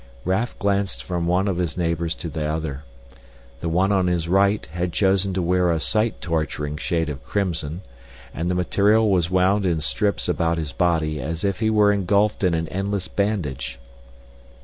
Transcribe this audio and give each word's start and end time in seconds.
Raf 0.25 0.57
glanced 0.57 1.03
from 1.03 1.27
one 1.27 1.47
of 1.47 1.57
his 1.57 1.77
neighbors 1.77 2.15
to 2.15 2.27
the 2.27 2.45
other. 2.47 2.83
The 3.59 3.69
one 3.69 3.91
on 3.91 4.07
his 4.07 4.27
right 4.27 4.65
had 4.71 4.93
chosen 4.93 5.31
to 5.35 5.43
wear 5.43 5.69
a 5.69 5.79
sight 5.79 6.19
torturing 6.21 6.75
shade 6.77 7.07
of 7.07 7.23
crimson, 7.23 7.81
and 8.33 8.49
the 8.49 8.55
material 8.55 9.11
was 9.11 9.29
wound 9.29 9.63
in 9.63 9.79
strips 9.79 10.27
about 10.27 10.57
his 10.57 10.71
body 10.71 11.19
as 11.21 11.43
if 11.43 11.59
he 11.59 11.69
were 11.69 11.91
engulfed 11.91 12.43
in 12.43 12.55
an 12.55 12.67
endless 12.69 13.07
bandage. 13.07 13.77